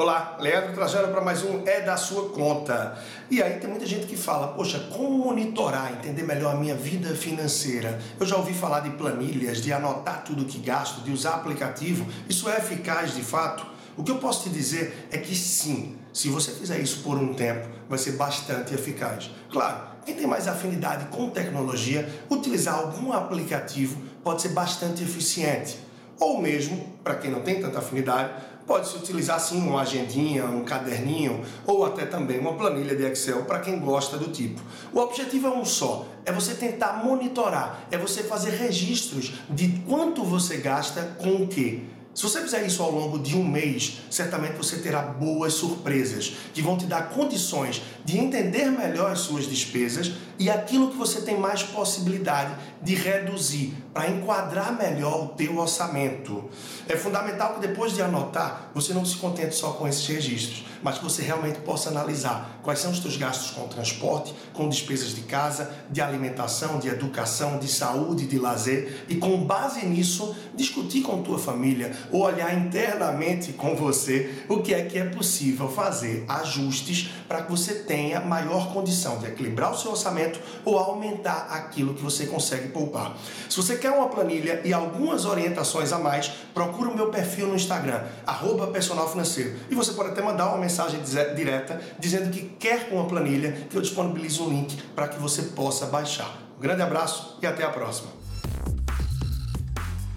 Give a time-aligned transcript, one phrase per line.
[0.00, 2.98] Olá, Leandro Trajano para mais um É da Sua Conta.
[3.30, 7.14] E aí tem muita gente que fala, poxa, como monitorar, entender melhor a minha vida
[7.14, 8.00] financeira?
[8.18, 12.06] Eu já ouvi falar de planilhas, de anotar tudo que gasto, de usar aplicativo.
[12.26, 13.66] Isso é eficaz de fato?
[13.94, 17.34] O que eu posso te dizer é que sim, se você fizer isso por um
[17.34, 19.30] tempo, vai ser bastante eficaz.
[19.52, 25.89] Claro, quem tem mais afinidade com tecnologia, utilizar algum aplicativo pode ser bastante eficiente.
[26.20, 28.30] Ou mesmo, para quem não tem tanta afinidade,
[28.70, 33.58] Pode-se utilizar sim uma agendinha, um caderninho ou até também uma planilha de Excel para
[33.58, 34.60] quem gosta do tipo.
[34.92, 40.22] O objetivo é um só, é você tentar monitorar, é você fazer registros de quanto
[40.22, 41.84] você gasta com o que.
[42.12, 46.60] Se você fizer isso ao longo de um mês, certamente você terá boas surpresas que
[46.60, 51.38] vão te dar condições de entender melhor as suas despesas e aquilo que você tem
[51.38, 56.48] mais possibilidade de reduzir para enquadrar melhor o teu orçamento.
[56.88, 60.98] É fundamental que depois de anotar, você não se contente só com esses registros, mas
[60.98, 65.22] que você realmente possa analisar quais são os seus gastos com transporte, com despesas de
[65.22, 71.22] casa, de alimentação, de educação, de saúde, de lazer e com base nisso discutir com
[71.22, 77.42] tua família olhar internamente com você o que é que é possível fazer ajustes para
[77.42, 82.26] que você tenha maior condição de equilibrar o seu orçamento ou aumentar aquilo que você
[82.26, 83.16] consegue poupar.
[83.48, 87.54] Se você quer uma planilha e algumas orientações a mais, procura o meu perfil no
[87.54, 89.56] Instagram, arroba personal financeiro.
[89.70, 91.00] E você pode até mandar uma mensagem
[91.34, 95.86] direta dizendo que quer uma planilha, que eu disponibilizo um link para que você possa
[95.86, 96.38] baixar.
[96.58, 98.20] Um grande abraço e até a próxima.